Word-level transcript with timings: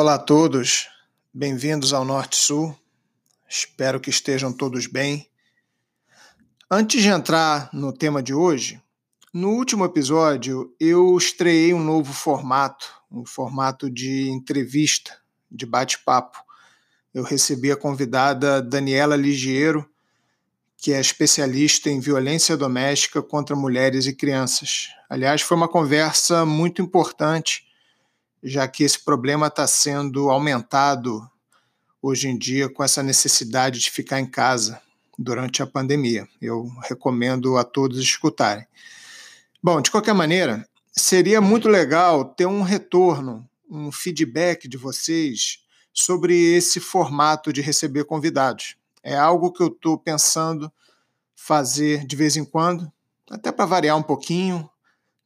Olá 0.00 0.14
a 0.14 0.18
todos, 0.18 0.88
bem-vindos 1.30 1.92
ao 1.92 2.06
Norte 2.06 2.34
Sul. 2.34 2.74
Espero 3.46 4.00
que 4.00 4.08
estejam 4.08 4.50
todos 4.50 4.86
bem. 4.86 5.28
Antes 6.70 7.02
de 7.02 7.08
entrar 7.10 7.68
no 7.70 7.92
tema 7.92 8.22
de 8.22 8.32
hoje, 8.32 8.80
no 9.30 9.50
último 9.50 9.84
episódio 9.84 10.74
eu 10.80 11.14
estreiei 11.18 11.74
um 11.74 11.84
novo 11.84 12.14
formato, 12.14 12.86
um 13.12 13.26
formato 13.26 13.90
de 13.90 14.30
entrevista, 14.30 15.18
de 15.50 15.66
bate-papo. 15.66 16.38
Eu 17.12 17.22
recebi 17.22 17.70
a 17.70 17.76
convidada 17.76 18.62
Daniela 18.62 19.16
Ligiero, 19.16 19.86
que 20.78 20.94
é 20.94 20.98
especialista 20.98 21.90
em 21.90 22.00
violência 22.00 22.56
doméstica 22.56 23.22
contra 23.22 23.54
mulheres 23.54 24.06
e 24.06 24.14
crianças. 24.14 24.88
Aliás, 25.10 25.42
foi 25.42 25.58
uma 25.58 25.68
conversa 25.68 26.46
muito 26.46 26.80
importante 26.80 27.68
já 28.42 28.66
que 28.66 28.84
esse 28.84 28.98
problema 28.98 29.48
está 29.48 29.66
sendo 29.66 30.30
aumentado 30.30 31.28
hoje 32.00 32.28
em 32.28 32.38
dia 32.38 32.68
com 32.68 32.82
essa 32.82 33.02
necessidade 33.02 33.80
de 33.80 33.90
ficar 33.90 34.20
em 34.20 34.26
casa 34.26 34.80
durante 35.18 35.62
a 35.62 35.66
pandemia. 35.66 36.26
Eu 36.40 36.66
recomendo 36.88 37.58
a 37.58 37.64
todos 37.64 37.98
escutarem. 37.98 38.66
Bom, 39.62 39.80
de 39.82 39.90
qualquer 39.90 40.14
maneira, 40.14 40.66
seria 40.90 41.40
muito 41.40 41.68
legal 41.68 42.24
ter 42.24 42.46
um 42.46 42.62
retorno, 42.62 43.46
um 43.70 43.92
feedback 43.92 44.66
de 44.66 44.78
vocês 44.78 45.58
sobre 45.92 46.34
esse 46.54 46.80
formato 46.80 47.52
de 47.52 47.60
receber 47.60 48.04
convidados. 48.04 48.76
É 49.02 49.16
algo 49.16 49.52
que 49.52 49.62
eu 49.62 49.66
estou 49.66 49.98
pensando 49.98 50.72
fazer 51.34 52.06
de 52.06 52.16
vez 52.16 52.36
em 52.36 52.44
quando, 52.44 52.90
até 53.30 53.52
para 53.52 53.66
variar 53.66 53.96
um 53.96 54.02
pouquinho, 54.02 54.69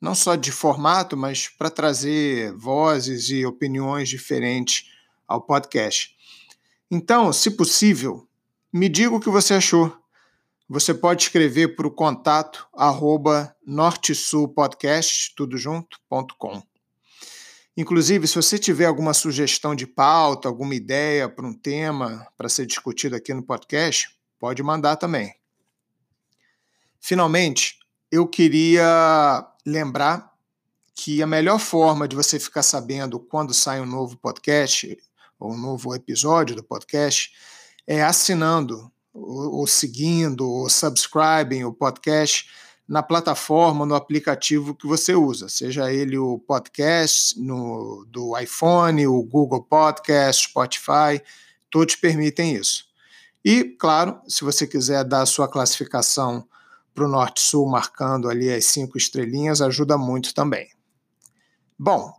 não 0.04 0.14
só 0.14 0.36
de 0.36 0.52
formato, 0.52 1.16
mas 1.16 1.48
para 1.48 1.70
trazer 1.70 2.52
vozes 2.52 3.30
e 3.30 3.46
opiniões 3.46 4.06
diferentes 4.06 4.92
ao 5.26 5.40
podcast. 5.40 6.14
Então, 6.90 7.32
se 7.32 7.52
possível, 7.52 8.28
me 8.70 8.90
diga 8.90 9.14
o 9.14 9.20
que 9.20 9.30
você 9.30 9.54
achou. 9.54 9.96
Você 10.68 10.92
pode 10.92 11.22
escrever 11.22 11.74
para 11.74 11.86
o 11.86 11.90
contato 11.90 12.68
arroba 12.74 13.56
nortesulpodcast, 13.66 15.34
tudo 15.34 15.56
junto. 15.56 15.98
Inclusive, 17.74 18.28
se 18.28 18.34
você 18.34 18.58
tiver 18.58 18.84
alguma 18.84 19.14
sugestão 19.14 19.74
de 19.74 19.86
pauta, 19.86 20.48
alguma 20.48 20.74
ideia 20.74 21.30
para 21.30 21.46
um 21.46 21.54
tema 21.54 22.28
para 22.36 22.50
ser 22.50 22.66
discutido 22.66 23.16
aqui 23.16 23.32
no 23.32 23.42
podcast, 23.42 24.14
pode 24.38 24.62
mandar 24.62 24.96
também. 24.96 25.34
Finalmente, 27.00 27.78
eu 28.14 28.28
queria 28.28 29.44
lembrar 29.66 30.32
que 30.94 31.20
a 31.20 31.26
melhor 31.26 31.58
forma 31.58 32.06
de 32.06 32.14
você 32.14 32.38
ficar 32.38 32.62
sabendo 32.62 33.18
quando 33.18 33.52
sai 33.52 33.80
um 33.80 33.86
novo 33.86 34.16
podcast 34.16 34.96
ou 35.36 35.52
um 35.52 35.58
novo 35.58 35.92
episódio 35.92 36.54
do 36.54 36.62
podcast 36.62 37.32
é 37.84 38.04
assinando, 38.04 38.88
ou, 39.12 39.56
ou 39.56 39.66
seguindo, 39.66 40.48
ou 40.48 40.70
subscribing 40.70 41.64
o 41.64 41.72
podcast 41.72 42.48
na 42.86 43.02
plataforma, 43.02 43.84
no 43.84 43.96
aplicativo 43.96 44.76
que 44.76 44.86
você 44.86 45.12
usa, 45.12 45.48
seja 45.48 45.92
ele 45.92 46.16
o 46.16 46.38
podcast 46.38 47.36
no, 47.40 48.06
do 48.08 48.38
iPhone, 48.38 49.08
o 49.08 49.20
Google 49.24 49.64
Podcast, 49.64 50.50
Spotify, 50.50 51.20
todos 51.68 51.96
permitem 51.96 52.54
isso. 52.54 52.84
E, 53.44 53.64
claro, 53.64 54.20
se 54.28 54.44
você 54.44 54.68
quiser 54.68 55.02
dar 55.02 55.22
a 55.22 55.26
sua 55.26 55.48
classificação 55.48 56.46
para 56.94 57.04
o 57.04 57.08
norte-sul, 57.08 57.68
marcando 57.68 58.30
ali 58.30 58.50
as 58.52 58.66
cinco 58.66 58.96
estrelinhas, 58.96 59.60
ajuda 59.60 59.98
muito 59.98 60.32
também. 60.32 60.70
Bom, 61.76 62.14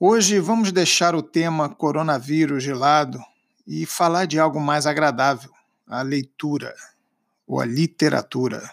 hoje 0.00 0.40
vamos 0.40 0.72
deixar 0.72 1.14
o 1.14 1.22
tema 1.22 1.68
coronavírus 1.68 2.64
de 2.64 2.72
lado 2.72 3.22
e 3.66 3.86
falar 3.86 4.26
de 4.26 4.38
algo 4.38 4.60
mais 4.60 4.86
agradável, 4.86 5.50
a 5.86 6.02
leitura 6.02 6.74
ou 7.46 7.60
a 7.60 7.64
literatura. 7.64 8.68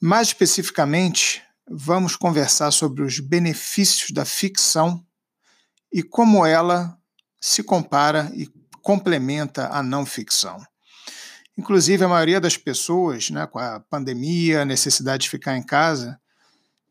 Mais 0.00 0.28
especificamente, 0.28 1.42
vamos 1.68 2.14
conversar 2.14 2.70
sobre 2.70 3.02
os 3.02 3.18
benefícios 3.18 4.10
da 4.10 4.24
ficção 4.24 5.04
e 5.92 6.02
como 6.02 6.44
ela 6.44 6.96
se 7.40 7.62
compara 7.62 8.30
e 8.34 8.46
complementa 8.82 9.68
a 9.68 9.82
não 9.82 10.04
ficção. 10.04 10.60
Inclusive, 11.58 12.04
a 12.04 12.08
maioria 12.08 12.40
das 12.40 12.56
pessoas, 12.56 13.30
né, 13.30 13.44
com 13.48 13.58
a 13.58 13.80
pandemia, 13.80 14.62
a 14.62 14.64
necessidade 14.64 15.24
de 15.24 15.30
ficar 15.30 15.56
em 15.56 15.62
casa, 15.62 16.16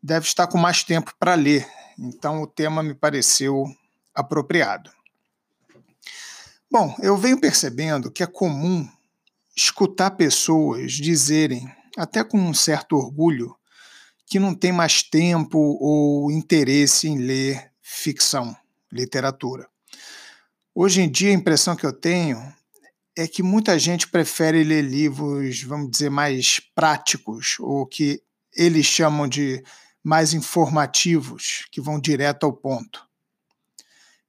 deve 0.02 0.26
estar 0.26 0.46
com 0.46 0.58
mais 0.58 0.84
tempo 0.84 1.14
para 1.18 1.34
ler. 1.34 1.66
Então, 1.98 2.42
o 2.42 2.46
tema 2.46 2.82
me 2.82 2.94
pareceu 2.94 3.64
apropriado. 4.14 4.90
Bom, 6.70 6.94
eu 7.00 7.16
venho 7.16 7.40
percebendo 7.40 8.10
que 8.10 8.22
é 8.22 8.26
comum 8.26 8.86
escutar 9.56 10.10
pessoas 10.10 10.92
dizerem, 10.92 11.66
até 11.96 12.22
com 12.22 12.38
um 12.38 12.52
certo 12.52 12.94
orgulho, 12.94 13.56
que 14.26 14.38
não 14.38 14.54
tem 14.54 14.70
mais 14.70 15.02
tempo 15.02 15.78
ou 15.80 16.30
interesse 16.30 17.08
em 17.08 17.16
ler 17.16 17.72
ficção, 17.80 18.54
literatura. 18.92 19.66
Hoje 20.74 21.00
em 21.00 21.10
dia, 21.10 21.30
a 21.30 21.34
impressão 21.34 21.74
que 21.74 21.86
eu 21.86 21.92
tenho 21.92 22.57
é 23.18 23.26
que 23.26 23.42
muita 23.42 23.76
gente 23.80 24.06
prefere 24.06 24.62
ler 24.62 24.82
livros, 24.82 25.60
vamos 25.64 25.90
dizer, 25.90 26.08
mais 26.08 26.60
práticos, 26.72 27.56
ou 27.58 27.84
que 27.84 28.22
eles 28.54 28.86
chamam 28.86 29.26
de 29.26 29.60
mais 30.04 30.32
informativos, 30.32 31.66
que 31.72 31.80
vão 31.80 31.98
direto 31.98 32.46
ao 32.46 32.52
ponto. 32.52 33.04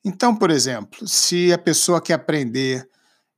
Então, 0.04 0.36
por 0.36 0.50
exemplo, 0.50 1.08
se 1.08 1.54
a 1.54 1.58
pessoa 1.60 2.02
quer 2.02 2.16
aprender 2.16 2.90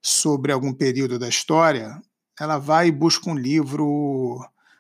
sobre 0.02 0.54
algum 0.54 0.74
período 0.74 1.20
da 1.20 1.28
história, 1.28 2.02
ela 2.40 2.58
vai 2.58 2.88
e 2.88 2.92
busca 2.92 3.30
um 3.30 3.36
livro 3.36 4.40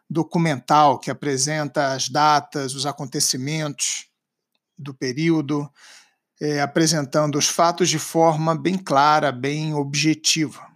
documental 0.09 0.97
que 0.99 1.11
apresenta 1.11 1.91
as 1.91 2.07
datas, 2.07 2.73
os 2.75 2.85
acontecimentos 2.85 4.07
do 4.77 4.93
período, 4.93 5.69
é, 6.41 6.59
apresentando 6.59 7.37
os 7.37 7.47
fatos 7.47 7.87
de 7.87 7.99
forma 7.99 8.55
bem 8.55 8.75
clara, 8.75 9.31
bem 9.31 9.75
objetiva. 9.75 10.67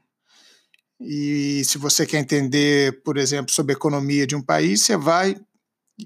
E 1.01 1.63
se 1.65 1.79
você 1.79 2.05
quer 2.05 2.19
entender, 2.19 3.01
por 3.03 3.17
exemplo, 3.17 3.51
sobre 3.51 3.73
a 3.73 3.75
economia 3.75 4.27
de 4.27 4.35
um 4.35 4.43
país, 4.43 4.83
você 4.83 4.95
vai 4.95 5.35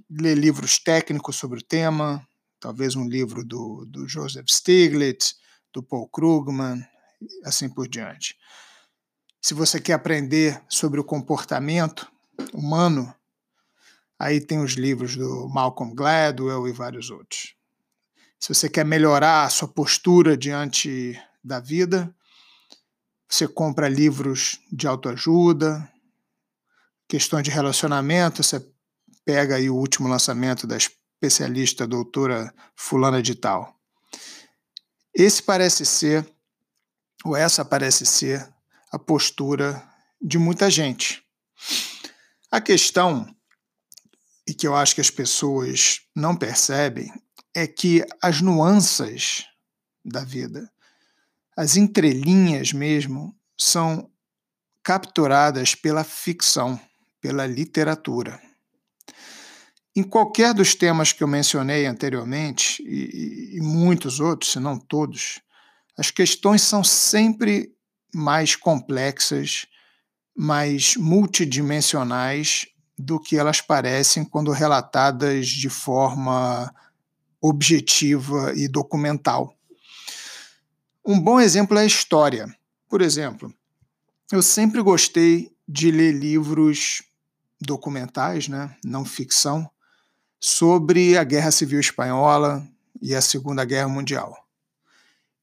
ler 0.09 0.35
livros 0.35 0.79
técnicos 0.79 1.35
sobre 1.35 1.59
o 1.59 1.61
tema, 1.63 2.25
talvez 2.57 2.95
um 2.95 3.05
livro 3.05 3.43
do, 3.43 3.85
do 3.85 4.07
Joseph 4.07 4.47
Stiglitz, 4.47 5.35
do 5.73 5.83
Paul 5.83 6.07
Krugman, 6.07 6.81
assim 7.43 7.67
por 7.67 7.87
diante. 7.87 8.37
Se 9.41 9.53
você 9.53 9.79
quer 9.79 9.93
aprender 9.93 10.61
sobre 10.69 11.01
o 11.01 11.03
comportamento 11.03 12.09
humano, 12.53 13.13
aí 14.17 14.39
tem 14.39 14.59
os 14.59 14.73
livros 14.73 15.17
do 15.17 15.49
Malcolm 15.49 15.93
Gladwell 15.93 16.67
e 16.67 16.71
vários 16.71 17.09
outros 17.09 17.58
se 18.39 18.53
você 18.53 18.69
quer 18.69 18.85
melhorar 18.85 19.43
a 19.43 19.49
sua 19.49 19.67
postura 19.67 20.37
diante 20.37 21.19
da 21.43 21.59
vida, 21.59 22.13
você 23.27 23.47
compra 23.47 23.89
livros 23.89 24.59
de 24.71 24.87
autoajuda, 24.87 25.91
questões 27.07 27.43
de 27.43 27.51
relacionamento, 27.51 28.41
você 28.41 28.65
pega 29.25 29.57
aí 29.57 29.69
o 29.69 29.75
último 29.75 30.07
lançamento 30.07 30.65
da 30.65 30.77
especialista 30.77 31.85
doutora 31.85 32.53
fulana 32.75 33.21
de 33.21 33.35
tal. 33.35 33.77
Esse 35.13 35.43
parece 35.43 35.85
ser, 35.85 36.25
ou 37.25 37.35
essa 37.35 37.65
parece 37.65 38.05
ser, 38.05 38.47
a 38.91 38.97
postura 38.97 39.85
de 40.21 40.37
muita 40.37 40.71
gente. 40.71 41.21
A 42.49 42.61
questão, 42.61 43.35
e 44.47 44.53
que 44.53 44.65
eu 44.65 44.75
acho 44.75 44.95
que 44.95 45.01
as 45.01 45.11
pessoas 45.11 46.01
não 46.15 46.35
percebem, 46.35 47.11
é 47.55 47.67
que 47.67 48.05
as 48.21 48.41
nuances 48.41 49.45
da 50.03 50.23
vida, 50.23 50.71
as 51.55 51.75
entrelinhas 51.75 52.71
mesmo, 52.71 53.35
são 53.57 54.09
capturadas 54.83 55.75
pela 55.75 56.03
ficção, 56.03 56.79
pela 57.21 57.45
literatura. 57.45 58.39
Em 59.95 60.03
qualquer 60.03 60.53
dos 60.53 60.73
temas 60.75 61.11
que 61.11 61.23
eu 61.23 61.27
mencionei 61.27 61.85
anteriormente, 61.85 62.81
e, 62.83 63.57
e 63.57 63.61
muitos 63.61 64.19
outros, 64.19 64.53
se 64.53 64.59
não 64.59 64.79
todos, 64.79 65.41
as 65.97 66.09
questões 66.09 66.61
são 66.61 66.83
sempre 66.83 67.75
mais 68.13 68.55
complexas, 68.55 69.65
mais 70.35 70.95
multidimensionais 70.95 72.67
do 72.97 73.19
que 73.19 73.37
elas 73.37 73.59
parecem 73.59 74.23
quando 74.23 74.51
relatadas 74.51 75.47
de 75.47 75.69
forma 75.69 76.73
objetiva 77.41 78.53
e 78.55 78.67
documental. 78.67 79.55
Um 81.05 81.19
bom 81.19 81.39
exemplo 81.39 81.77
é 81.77 81.81
a 81.81 81.85
história. 81.85 82.53
Por 82.89 83.01
exemplo, 83.01 83.53
eu 84.31 84.41
sempre 84.41 84.81
gostei 84.81 85.51
de 85.67 85.91
ler 85.91 86.11
livros 86.11 87.03
documentais, 87.61 88.47
né, 88.47 88.75
não 88.83 89.05
ficção, 89.05 89.69
sobre 90.39 91.17
a 91.17 91.23
Guerra 91.23 91.51
Civil 91.51 91.79
Espanhola 91.79 92.65
e 93.01 93.13
a 93.13 93.21
Segunda 93.21 93.65
Guerra 93.65 93.89
Mundial. 93.89 94.35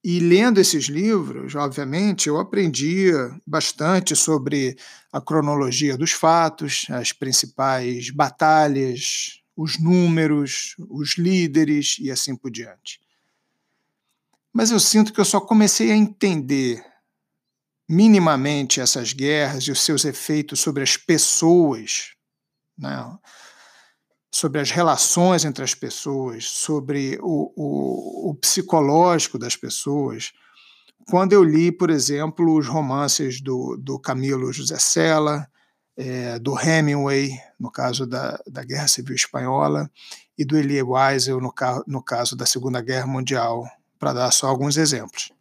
E 0.02 0.20
lendo 0.20 0.60
esses 0.60 0.84
livros, 0.84 1.56
obviamente, 1.56 2.28
eu 2.28 2.38
aprendi 2.38 3.10
bastante 3.44 4.14
sobre 4.14 4.76
a 5.12 5.20
cronologia 5.20 5.96
dos 5.96 6.12
fatos, 6.12 6.86
as 6.90 7.12
principais 7.12 8.10
batalhas, 8.10 9.40
os 9.56 9.78
números, 9.78 10.76
os 10.90 11.16
líderes 11.16 11.96
e 11.98 12.10
assim 12.10 12.36
por 12.36 12.50
diante. 12.50 13.00
Mas 14.52 14.70
eu 14.70 14.78
sinto 14.78 15.12
que 15.12 15.20
eu 15.20 15.24
só 15.24 15.40
comecei 15.40 15.90
a 15.90 15.96
entender 15.96 16.84
minimamente 17.88 18.80
essas 18.80 19.12
guerras 19.12 19.64
e 19.64 19.70
os 19.70 19.80
seus 19.80 20.04
efeitos 20.04 20.60
sobre 20.60 20.82
as 20.82 20.96
pessoas, 20.96 22.12
né? 22.76 23.16
sobre 24.30 24.60
as 24.60 24.70
relações 24.70 25.44
entre 25.44 25.64
as 25.64 25.74
pessoas, 25.74 26.44
sobre 26.44 27.18
o, 27.22 27.52
o, 27.56 28.30
o, 28.30 28.34
psicológico 28.34 29.38
das 29.38 29.56
pessoas. 29.56 30.32
Quando 31.08 31.32
eu 31.32 31.42
li, 31.42 31.72
por 31.72 31.88
exemplo, 31.88 32.54
os 32.54 32.66
romances 32.66 33.40
do, 33.40 33.76
do 33.76 33.98
Camilo 33.98 34.52
José 34.52 34.78
Sela, 34.78 35.48
é, 35.96 36.38
do 36.38 36.58
Hemingway, 36.58 37.30
no 37.58 37.70
caso 37.70 38.06
da, 38.06 38.38
da 38.46 38.62
Guerra 38.62 38.88
Civil 38.88 39.14
Espanhola, 39.14 39.90
e 40.36 40.44
do 40.44 40.56
Elie 40.56 40.82
Wiesel, 40.82 41.40
no, 41.40 41.52
no 41.86 42.02
caso 42.02 42.36
da 42.36 42.44
Segunda 42.44 42.82
Guerra 42.82 43.06
Mundial, 43.06 43.66
para 43.98 44.12
dar 44.12 44.30
só 44.30 44.48
alguns 44.48 44.76
exemplos. 44.76 45.32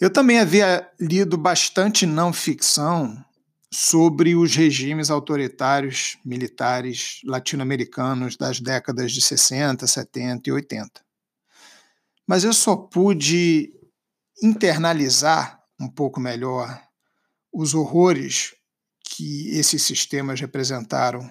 Eu 0.00 0.10
também 0.10 0.38
havia 0.38 0.88
lido 1.00 1.36
bastante 1.36 2.06
não 2.06 2.32
ficção 2.32 3.24
sobre 3.70 4.36
os 4.36 4.54
regimes 4.54 5.10
autoritários 5.10 6.16
militares 6.24 7.20
latino-americanos 7.24 8.36
das 8.36 8.60
décadas 8.60 9.12
de 9.12 9.20
60, 9.20 9.86
70 9.86 10.48
e 10.48 10.52
80. 10.52 10.90
Mas 12.26 12.44
eu 12.44 12.52
só 12.52 12.76
pude 12.76 13.72
internalizar 14.42 15.60
um 15.80 15.88
pouco 15.88 16.20
melhor 16.20 16.80
os 17.52 17.74
horrores 17.74 18.54
que 19.18 19.50
esses 19.58 19.82
sistemas 19.82 20.40
representaram 20.40 21.28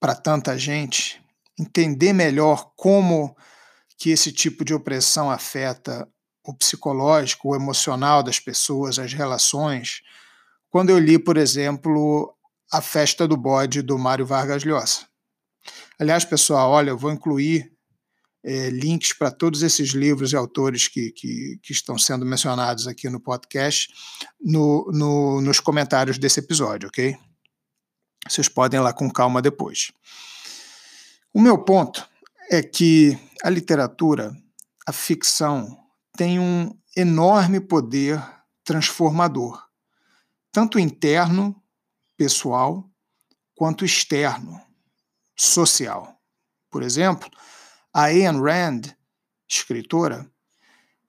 para 0.00 0.14
tanta 0.14 0.56
gente, 0.56 1.22
entender 1.60 2.14
melhor 2.14 2.72
como 2.74 3.36
que 3.98 4.08
esse 4.08 4.32
tipo 4.32 4.64
de 4.64 4.72
opressão 4.72 5.30
afeta 5.30 6.08
o 6.42 6.54
psicológico, 6.54 7.50
o 7.50 7.54
emocional 7.54 8.22
das 8.22 8.40
pessoas, 8.40 8.98
as 8.98 9.12
relações, 9.12 10.00
quando 10.70 10.88
eu 10.88 10.98
li, 10.98 11.18
por 11.18 11.36
exemplo, 11.36 12.34
A 12.72 12.80
Festa 12.80 13.28
do 13.28 13.36
Bode, 13.36 13.82
do 13.82 13.98
Mário 13.98 14.24
Vargas 14.24 14.64
Llosa. 14.64 15.06
Aliás, 15.98 16.24
pessoal, 16.24 16.70
olha, 16.70 16.88
eu 16.88 16.98
vou 16.98 17.12
incluir 17.12 17.73
é, 18.44 18.68
links 18.68 19.14
para 19.14 19.30
todos 19.30 19.62
esses 19.62 19.90
livros 19.90 20.32
e 20.32 20.36
autores 20.36 20.86
que, 20.86 21.10
que, 21.12 21.58
que, 21.62 21.72
estão 21.72 21.96
sendo 21.96 22.26
mencionados 22.26 22.86
aqui 22.86 23.08
no 23.08 23.18
podcast 23.18 23.88
no, 24.38 24.86
no, 24.92 25.40
nos 25.40 25.60
comentários 25.60 26.18
desse 26.18 26.40
episódio, 26.40 26.88
ok? 26.88 27.16
Vocês 28.28 28.48
podem 28.48 28.78
ir 28.78 28.82
lá 28.82 28.92
com 28.92 29.10
calma 29.10 29.40
depois. 29.40 29.92
O 31.32 31.40
meu 31.40 31.58
ponto 31.64 32.06
é 32.50 32.62
que 32.62 33.18
a 33.42 33.48
literatura, 33.48 34.36
a 34.86 34.92
ficção, 34.92 35.78
tem 36.16 36.38
um 36.38 36.76
enorme 36.94 37.60
poder 37.60 38.22
transformador, 38.62 39.62
tanto 40.52 40.78
interno, 40.78 41.60
pessoal, 42.16 42.88
quanto 43.54 43.84
externo, 43.84 44.60
social. 45.36 46.18
Por 46.70 46.82
exemplo, 46.82 47.28
a 47.94 48.06
Ayn 48.06 48.42
Rand, 48.42 48.82
escritora, 49.48 50.28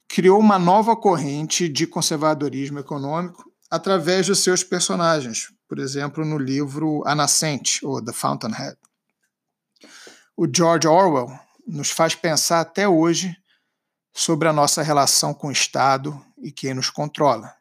criou 0.07 0.39
uma 0.39 0.59
nova 0.59 0.95
corrente 0.95 1.67
de 1.67 1.87
conservadorismo 1.87 2.77
econômico 2.77 3.51
através 3.71 4.27
dos 4.27 4.43
seus 4.43 4.63
personagens, 4.63 5.51
por 5.67 5.79
exemplo, 5.79 6.23
no 6.23 6.37
livro 6.37 7.01
A 7.07 7.15
Nascente, 7.15 7.83
ou 7.83 8.05
The 8.05 8.13
Fountainhead. 8.13 8.77
O 10.37 10.45
George 10.45 10.87
Orwell 10.87 11.27
nos 11.65 11.89
faz 11.89 12.13
pensar 12.13 12.59
até 12.59 12.87
hoje 12.87 13.35
sobre 14.13 14.47
a 14.47 14.53
nossa 14.53 14.83
relação 14.83 15.33
com 15.33 15.47
o 15.47 15.51
Estado 15.51 16.23
e 16.37 16.51
quem 16.51 16.75
nos 16.75 16.91
controla. 16.91 17.51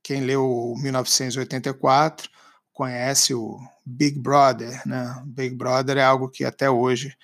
Quem 0.00 0.20
leu 0.20 0.74
1984 0.78 2.30
conhece 2.72 3.34
o 3.34 3.58
Big 3.84 4.18
Brother, 4.20 4.80
né? 4.86 5.20
Big 5.26 5.56
Brother 5.56 5.98
é 5.98 6.04
algo 6.04 6.30
que 6.30 6.44
até 6.44 6.70
hoje 6.70 7.16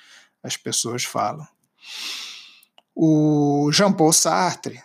as 0.47 0.57
pessoas 0.57 1.05
falam. 1.05 1.47
O 2.95 3.71
Jean-Paul 3.73 4.13
Sartre 4.13 4.83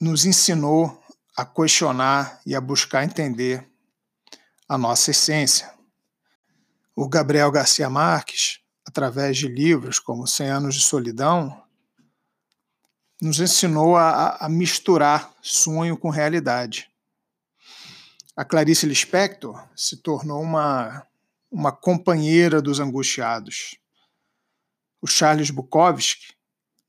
nos 0.00 0.24
ensinou 0.24 1.02
a 1.36 1.44
questionar 1.44 2.40
e 2.46 2.54
a 2.54 2.60
buscar 2.60 3.04
entender 3.04 3.68
a 4.68 4.78
nossa 4.78 5.10
essência. 5.10 5.72
O 6.96 7.08
Gabriel 7.08 7.50
Garcia 7.50 7.90
Marques, 7.90 8.60
através 8.86 9.36
de 9.36 9.48
livros 9.48 9.98
como 9.98 10.26
Cem 10.26 10.48
Anos 10.48 10.76
de 10.76 10.82
Solidão, 10.82 11.62
nos 13.20 13.40
ensinou 13.40 13.96
a, 13.96 14.36
a 14.36 14.48
misturar 14.48 15.34
sonho 15.42 15.96
com 15.96 16.08
realidade. 16.08 16.90
A 18.36 18.44
Clarice 18.44 18.86
Lispector 18.86 19.62
se 19.76 19.96
tornou 19.96 20.42
uma, 20.42 21.06
uma 21.50 21.72
companheira 21.72 22.60
dos 22.60 22.80
angustiados. 22.80 23.76
O 25.04 25.06
Charles 25.06 25.50
Bukowski 25.50 26.32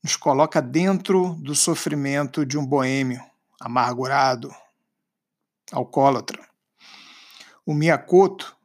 nos 0.02 0.16
coloca 0.16 0.62
dentro 0.62 1.34
do 1.34 1.54
sofrimento 1.54 2.46
de 2.46 2.56
um 2.56 2.64
boêmio 2.64 3.22
amargurado, 3.60 4.50
alcoólatra. 5.70 6.42
O 7.66 7.74
Miyakoto 7.74 8.56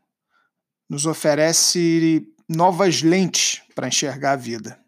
nos 0.87 1.05
oferece 1.05 2.33
novas 2.47 3.01
lentes 3.01 3.61
para 3.75 3.89
enxergar 3.89 4.31
a 4.31 4.35
vida. 4.37 4.79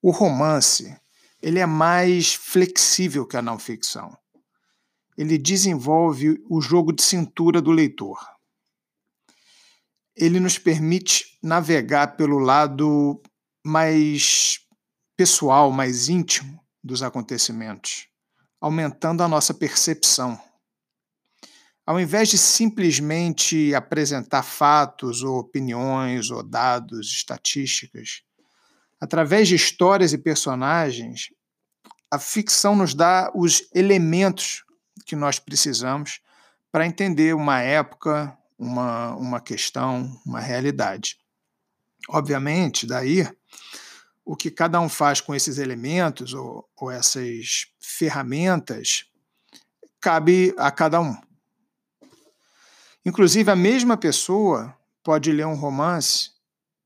O 0.00 0.12
romance 0.12 0.96
ele 1.42 1.58
é 1.58 1.66
mais 1.66 2.34
flexível 2.34 3.26
que 3.26 3.36
a 3.36 3.42
não 3.42 3.58
ficção. 3.58 4.16
Ele 5.16 5.36
desenvolve 5.36 6.40
o 6.48 6.60
jogo 6.60 6.92
de 6.92 7.02
cintura 7.02 7.60
do 7.60 7.72
leitor. 7.72 8.37
Ele 10.18 10.40
nos 10.40 10.58
permite 10.58 11.38
navegar 11.42 12.16
pelo 12.16 12.38
lado 12.38 13.22
mais 13.64 14.60
pessoal, 15.16 15.70
mais 15.70 16.08
íntimo 16.08 16.60
dos 16.82 17.02
acontecimentos, 17.02 18.08
aumentando 18.60 19.22
a 19.22 19.28
nossa 19.28 19.54
percepção. 19.54 20.38
Ao 21.86 21.98
invés 21.98 22.28
de 22.28 22.36
simplesmente 22.36 23.74
apresentar 23.74 24.42
fatos 24.42 25.22
ou 25.22 25.38
opiniões 25.38 26.30
ou 26.30 26.42
dados, 26.42 27.12
estatísticas, 27.12 28.22
Através 29.00 29.46
de 29.46 29.54
histórias 29.54 30.12
e 30.12 30.18
personagens, 30.18 31.28
a 32.10 32.18
ficção 32.18 32.74
nos 32.74 32.94
dá 32.94 33.30
os 33.34 33.68
elementos 33.72 34.64
que 35.06 35.14
nós 35.14 35.38
precisamos 35.38 36.20
para 36.72 36.86
entender 36.86 37.34
uma 37.34 37.60
época, 37.60 38.36
uma, 38.58 39.14
uma 39.14 39.40
questão, 39.40 40.20
uma 40.26 40.40
realidade. 40.40 41.16
Obviamente, 42.08 42.86
daí, 42.86 43.28
o 44.24 44.36
que 44.36 44.50
cada 44.50 44.80
um 44.80 44.88
faz 44.88 45.20
com 45.20 45.34
esses 45.34 45.58
elementos 45.58 46.34
ou, 46.34 46.68
ou 46.76 46.90
essas 46.90 47.66
ferramentas 47.78 49.06
cabe 50.00 50.54
a 50.58 50.70
cada 50.70 51.00
um. 51.00 51.16
Inclusive, 53.04 53.50
a 53.50 53.56
mesma 53.56 53.96
pessoa 53.96 54.76
pode 55.02 55.32
ler 55.32 55.46
um 55.46 55.54
romance 55.54 56.30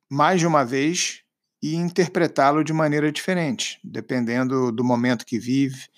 mais 0.08 0.40
de 0.40 0.46
uma 0.46 0.64
vez 0.64 1.22
e 1.62 1.74
interpretá-lo 1.74 2.62
de 2.62 2.72
maneira 2.72 3.10
diferente, 3.10 3.80
dependendo 3.82 4.70
do 4.70 4.84
momento 4.84 5.24
que 5.24 5.38
vive, 5.38 5.88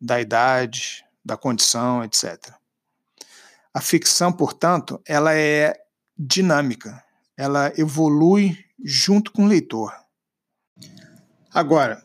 da 0.00 0.20
idade, 0.20 1.04
da 1.24 1.36
condição, 1.36 2.04
etc. 2.04 2.54
A 3.76 3.80
ficção, 3.82 4.32
portanto, 4.32 4.98
ela 5.04 5.34
é 5.34 5.76
dinâmica, 6.18 7.04
ela 7.36 7.70
evolui 7.76 8.56
junto 8.82 9.30
com 9.30 9.44
o 9.44 9.46
leitor. 9.46 9.92
Agora, 11.52 12.02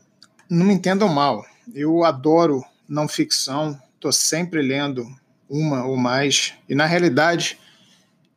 não 0.49 0.65
me 0.65 0.73
entendam 0.73 1.07
mal, 1.07 1.45
eu 1.73 2.03
adoro 2.03 2.61
não 2.89 3.07
ficção, 3.07 3.81
estou 3.95 4.11
sempre 4.11 4.61
lendo 4.61 5.07
uma 5.49 5.85
ou 5.85 5.95
mais, 5.95 6.55
e 6.67 6.75
na 6.75 6.85
realidade, 6.85 7.57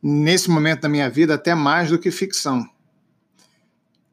nesse 0.00 0.48
momento 0.48 0.82
da 0.82 0.88
minha 0.88 1.10
vida, 1.10 1.34
até 1.34 1.56
mais 1.56 1.90
do 1.90 1.98
que 1.98 2.12
ficção. 2.12 2.64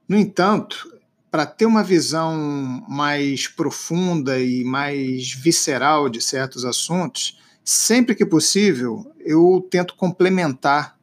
No 0.09 0.17
entanto, 0.17 0.99
para 1.29 1.45
ter 1.45 1.67
uma 1.67 1.83
visão 1.83 2.83
mais 2.89 3.47
profunda 3.47 4.39
e 4.39 4.63
mais 4.63 5.31
visceral 5.31 6.09
de 6.09 6.19
certos 6.19 6.65
assuntos, 6.65 7.39
sempre 7.63 8.15
que 8.15 8.25
possível, 8.25 9.11
eu 9.19 9.65
tento 9.69 9.95
complementar 9.95 10.97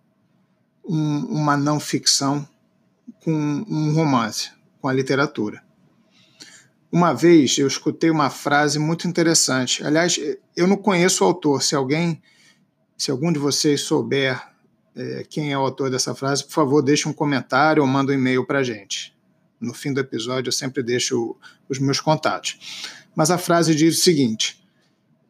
um, 0.85 1.19
uma 1.27 1.57
não 1.57 1.79
ficção 1.79 2.49
com 3.23 3.33
um 3.33 3.93
romance, 3.95 4.51
com 4.81 4.89
a 4.89 4.93
literatura. 4.93 5.63
Uma 6.91 7.13
vez 7.13 7.59
eu 7.59 7.67
escutei 7.67 8.11
uma 8.11 8.31
frase 8.31 8.79
muito 8.79 9.07
interessante. 9.07 9.85
Aliás, 9.85 10.19
eu 10.57 10.67
não 10.67 10.77
conheço 10.77 11.23
o 11.23 11.27
autor. 11.27 11.63
Se 11.63 11.75
alguém, 11.75 12.23
se 12.97 13.11
algum 13.11 13.31
de 13.31 13.39
vocês 13.39 13.83
souber 13.83 14.43
é, 14.97 15.25
quem 15.29 15.53
é 15.53 15.59
o 15.59 15.61
autor 15.61 15.91
dessa 15.91 16.15
frase, 16.15 16.45
por 16.45 16.53
favor, 16.53 16.83
deixe 16.83 17.09
um 17.09 17.13
comentário 17.13 17.83
ou 17.83 17.89
manda 17.89 18.11
um 18.11 18.15
e-mail 18.15 18.45
para 18.47 18.61
a 18.61 18.63
gente. 18.63 19.15
No 19.61 19.75
fim 19.75 19.93
do 19.93 20.01
episódio, 20.01 20.49
eu 20.49 20.53
sempre 20.53 20.83
deixo 20.83 21.37
os 21.69 21.79
meus 21.79 22.01
contatos. 22.01 23.07
Mas 23.15 23.31
a 23.31 23.37
frase 23.37 23.75
diz 23.75 23.99
o 23.99 24.01
seguinte: 24.01 24.65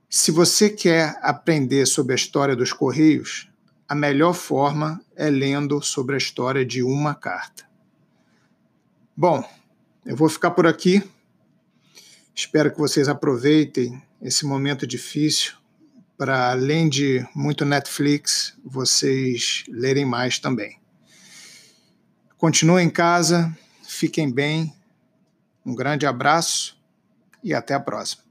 se 0.08 0.30
você 0.30 0.70
quer 0.70 1.18
aprender 1.22 1.84
sobre 1.84 2.12
a 2.12 2.16
história 2.16 2.56
dos 2.56 2.72
Correios, 2.72 3.48
a 3.86 3.94
melhor 3.94 4.32
forma 4.32 5.00
é 5.14 5.28
lendo 5.28 5.82
sobre 5.82 6.14
a 6.14 6.18
história 6.18 6.64
de 6.64 6.82
uma 6.82 7.14
carta. 7.14 7.68
Bom, 9.16 9.42
eu 10.06 10.16
vou 10.16 10.28
ficar 10.28 10.52
por 10.52 10.66
aqui. 10.66 11.02
Espero 12.34 12.70
que 12.70 12.78
vocês 12.78 13.08
aproveitem 13.08 14.02
esse 14.22 14.46
momento 14.46 14.86
difícil 14.86 15.54
para, 16.16 16.50
além 16.50 16.88
de 16.88 17.26
muito 17.34 17.64
Netflix, 17.64 18.56
vocês 18.64 19.64
lerem 19.68 20.04
mais 20.04 20.38
também. 20.38 20.80
Continuem 22.36 22.86
em 22.86 22.90
casa, 22.90 23.56
fiquem 23.82 24.30
bem. 24.30 24.74
Um 25.64 25.74
grande 25.74 26.06
abraço 26.06 26.80
e 27.42 27.52
até 27.52 27.74
a 27.74 27.80
próxima. 27.80 28.27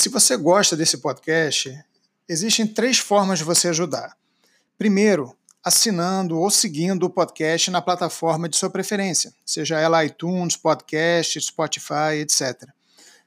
Se 0.00 0.08
você 0.08 0.36
gosta 0.36 0.76
desse 0.76 0.98
podcast, 0.98 1.76
existem 2.28 2.64
três 2.64 2.98
formas 2.98 3.40
de 3.40 3.44
você 3.44 3.66
ajudar. 3.66 4.16
Primeiro, 4.78 5.36
assinando 5.62 6.38
ou 6.38 6.48
seguindo 6.52 7.02
o 7.02 7.10
podcast 7.10 7.68
na 7.68 7.82
plataforma 7.82 8.48
de 8.48 8.56
sua 8.56 8.70
preferência, 8.70 9.34
seja 9.44 9.80
ela 9.80 10.04
iTunes, 10.04 10.56
Podcast, 10.56 11.40
Spotify, 11.40 12.20
etc. 12.20 12.68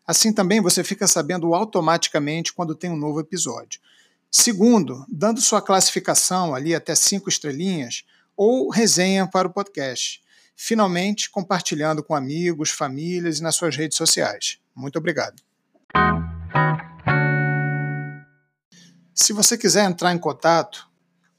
Assim 0.07 0.31
também 0.31 0.61
você 0.61 0.81
fica 0.81 1.07
sabendo 1.07 1.53
automaticamente 1.53 2.53
quando 2.53 2.73
tem 2.73 2.89
um 2.89 2.95
novo 2.95 3.19
episódio. 3.19 3.81
Segundo, 4.31 5.05
dando 5.09 5.41
sua 5.41 5.61
classificação 5.61 6.55
ali 6.55 6.73
até 6.73 6.95
cinco 6.95 7.27
estrelinhas 7.27 8.05
ou 8.37 8.69
resenha 8.69 9.27
para 9.27 9.45
o 9.45 9.51
podcast. 9.51 10.21
Finalmente, 10.55 11.29
compartilhando 11.29 12.01
com 12.01 12.15
amigos, 12.15 12.69
famílias 12.69 13.39
e 13.39 13.43
nas 13.43 13.57
suas 13.57 13.75
redes 13.75 13.97
sociais. 13.97 14.57
Muito 14.73 14.97
obrigado. 14.97 15.43
Se 19.13 19.33
você 19.33 19.57
quiser 19.57 19.83
entrar 19.85 20.13
em 20.13 20.17
contato, 20.17 20.89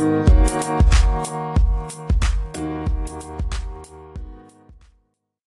Thank 0.00 0.69